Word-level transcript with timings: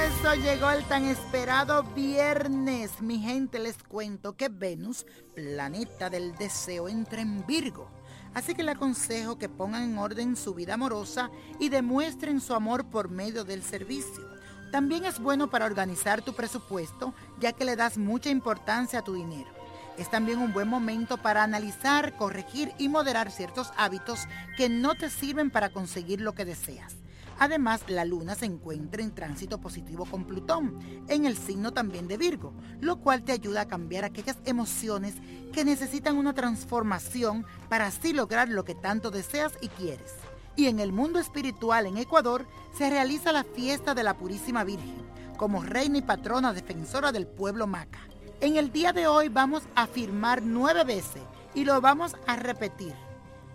llegado, 0.00 0.34
llegó 0.34 0.70
el 0.70 0.84
tan 0.84 1.04
esperado 1.04 1.82
viernes. 1.82 3.00
Mi 3.00 3.18
gente, 3.18 3.58
les 3.58 3.76
cuento 3.82 4.34
que 4.34 4.48
Venus, 4.48 5.04
planeta 5.34 6.08
del 6.08 6.34
deseo, 6.36 6.88
entra 6.88 7.20
en 7.20 7.46
Virgo. 7.46 7.90
Así 8.32 8.54
que 8.54 8.62
le 8.62 8.72
aconsejo 8.72 9.38
que 9.38 9.48
pongan 9.48 9.82
en 9.82 9.98
orden 9.98 10.36
su 10.36 10.54
vida 10.54 10.74
amorosa 10.74 11.30
y 11.58 11.68
demuestren 11.68 12.40
su 12.40 12.54
amor 12.54 12.86
por 12.86 13.10
medio 13.10 13.44
del 13.44 13.62
servicio. 13.62 14.28
También 14.70 15.04
es 15.04 15.18
bueno 15.18 15.50
para 15.50 15.66
organizar 15.66 16.22
tu 16.22 16.32
presupuesto, 16.32 17.12
ya 17.40 17.52
que 17.52 17.64
le 17.64 17.76
das 17.76 17.98
mucha 17.98 18.30
importancia 18.30 19.00
a 19.00 19.04
tu 19.04 19.14
dinero. 19.14 19.50
Es 19.98 20.10
también 20.10 20.38
un 20.38 20.52
buen 20.52 20.68
momento 20.68 21.18
para 21.18 21.42
analizar, 21.42 22.16
corregir 22.16 22.72
y 22.78 22.88
moderar 22.88 23.30
ciertos 23.30 23.72
hábitos 23.76 24.20
que 24.56 24.68
no 24.68 24.94
te 24.94 25.10
sirven 25.10 25.50
para 25.50 25.70
conseguir 25.70 26.20
lo 26.20 26.34
que 26.34 26.44
deseas. 26.44 26.94
Además, 27.40 27.80
la 27.88 28.04
luna 28.04 28.34
se 28.34 28.44
encuentra 28.44 29.02
en 29.02 29.14
tránsito 29.14 29.62
positivo 29.62 30.04
con 30.04 30.26
Plutón, 30.26 30.78
en 31.08 31.24
el 31.24 31.38
signo 31.38 31.72
también 31.72 32.06
de 32.06 32.18
Virgo, 32.18 32.52
lo 32.80 33.00
cual 33.00 33.22
te 33.22 33.32
ayuda 33.32 33.62
a 33.62 33.66
cambiar 33.66 34.04
aquellas 34.04 34.36
emociones 34.44 35.14
que 35.50 35.64
necesitan 35.64 36.18
una 36.18 36.34
transformación 36.34 37.46
para 37.70 37.86
así 37.86 38.12
lograr 38.12 38.50
lo 38.50 38.66
que 38.66 38.74
tanto 38.74 39.10
deseas 39.10 39.54
y 39.62 39.68
quieres. 39.68 40.12
Y 40.54 40.66
en 40.66 40.80
el 40.80 40.92
mundo 40.92 41.18
espiritual 41.18 41.86
en 41.86 41.96
Ecuador 41.96 42.46
se 42.76 42.90
realiza 42.90 43.32
la 43.32 43.44
fiesta 43.44 43.94
de 43.94 44.02
la 44.02 44.18
Purísima 44.18 44.62
Virgen, 44.62 45.02
como 45.38 45.62
reina 45.62 45.96
y 45.96 46.02
patrona 46.02 46.52
defensora 46.52 47.10
del 47.10 47.26
pueblo 47.26 47.66
maca. 47.66 48.00
En 48.42 48.56
el 48.56 48.70
día 48.70 48.92
de 48.92 49.06
hoy 49.06 49.30
vamos 49.30 49.62
a 49.74 49.84
afirmar 49.84 50.42
nueve 50.42 50.84
veces 50.84 51.22
y 51.54 51.64
lo 51.64 51.80
vamos 51.80 52.14
a 52.26 52.36
repetir. 52.36 52.92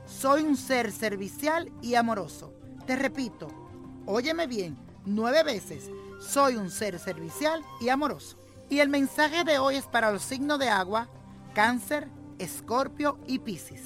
Soy 0.07 0.41
un 0.41 0.57
ser 0.57 0.91
servicial 0.91 1.71
y 1.83 1.93
amoroso. 1.93 2.51
Te 2.87 2.95
repito, 2.95 3.64
Óyeme 4.07 4.45
bien, 4.45 4.77
nueve 5.05 5.41
veces. 5.41 5.89
Soy 6.19 6.57
un 6.57 6.69
ser 6.69 6.99
servicial 6.99 7.63
y 7.81 7.89
amoroso. 7.89 8.37
Y 8.69 8.79
el 8.79 8.89
mensaje 8.89 9.43
de 9.43 9.57
hoy 9.57 9.77
es 9.77 9.85
para 9.85 10.11
los 10.11 10.21
signos 10.21 10.59
de 10.59 10.69
agua, 10.69 11.07
cáncer, 11.55 12.07
escorpio 12.37 13.17
y 13.25 13.39
piscis. 13.39 13.81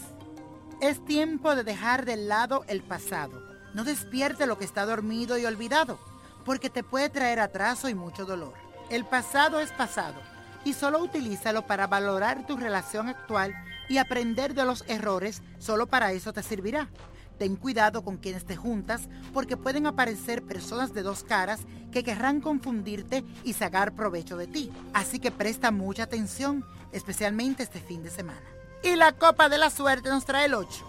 Es 0.82 1.04
tiempo 1.06 1.56
de 1.56 1.64
dejar 1.64 2.04
de 2.04 2.18
lado 2.18 2.66
el 2.68 2.82
pasado. 2.82 3.42
No 3.74 3.86
despierte 3.86 4.46
lo 4.46 4.58
que 4.58 4.66
está 4.66 4.86
dormido 4.86 5.38
y 5.38 5.46
olvidado, 5.46 5.98
porque 6.44 6.70
te 6.70 6.84
puede 6.84 7.10
traer 7.10 7.40
atraso 7.40 7.88
y 7.88 7.96
mucho 7.96 8.26
dolor. 8.26 8.54
El 8.90 9.06
pasado 9.06 9.62
es 9.62 9.72
pasado 9.72 10.20
y 10.64 10.74
solo 10.74 11.00
utilízalo 11.00 11.66
para 11.66 11.88
valorar 11.88 12.46
tu 12.46 12.58
relación 12.58 13.08
actual 13.08 13.54
y 13.88 13.98
aprender 13.98 14.54
de 14.54 14.66
los 14.66 14.84
errores, 14.88 15.42
solo 15.58 15.88
para 15.88 16.12
eso 16.12 16.34
te 16.34 16.44
servirá. 16.44 16.90
Ten 17.38 17.56
cuidado 17.56 18.04
con 18.04 18.18
quienes 18.18 18.46
te 18.46 18.58
juntas 18.58 19.08
porque 19.34 19.56
pueden 19.56 19.88
aparecer 19.88 20.44
personas 20.44 20.94
de 20.94 21.04
dos 21.04 21.24
caras 21.24 21.62
que 21.92 22.04
querrán 22.04 22.42
confundirte 22.42 23.24
y 23.46 23.54
sacar 23.54 23.94
provecho 23.94 24.36
de 24.36 24.48
ti. 24.48 24.72
Así 24.94 25.20
que 25.20 25.32
presta 25.32 25.72
mucha 25.72 26.04
atención, 26.04 26.66
especialmente 26.92 27.64
este 27.64 27.80
fin 27.80 28.04
de 28.04 28.10
semana. 28.10 28.42
Y 28.84 28.96
la 28.96 29.14
copa 29.14 29.48
de 29.50 29.58
la 29.58 29.70
suerte 29.70 30.10
nos 30.10 30.26
trae 30.26 30.46
el 30.46 30.54
8, 30.54 30.86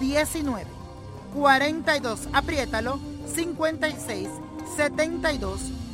19, 0.00 0.66
42, 1.34 2.28
apriétalo, 2.32 2.98
56, 3.34 4.28
72, 4.76 5.60